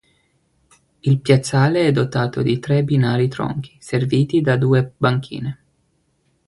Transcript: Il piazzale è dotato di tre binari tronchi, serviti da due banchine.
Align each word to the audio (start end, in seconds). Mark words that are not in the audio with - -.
Il 1.01 1.19
piazzale 1.19 1.85
è 1.85 1.91
dotato 1.91 2.41
di 2.41 2.57
tre 2.57 2.83
binari 2.83 3.27
tronchi, 3.27 3.75
serviti 3.79 4.41
da 4.41 4.57
due 4.57 4.93
banchine. 4.97 5.63